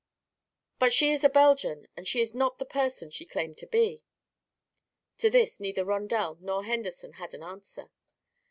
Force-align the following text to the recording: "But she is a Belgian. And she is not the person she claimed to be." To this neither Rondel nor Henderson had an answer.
"But 0.79 0.91
she 0.91 1.11
is 1.11 1.23
a 1.23 1.29
Belgian. 1.29 1.87
And 1.95 2.07
she 2.07 2.21
is 2.21 2.33
not 2.33 2.57
the 2.57 2.65
person 2.65 3.11
she 3.11 3.23
claimed 3.23 3.59
to 3.59 3.67
be." 3.67 4.03
To 5.19 5.29
this 5.29 5.59
neither 5.59 5.85
Rondel 5.85 6.39
nor 6.41 6.63
Henderson 6.65 7.13
had 7.13 7.35
an 7.35 7.43
answer. 7.43 7.91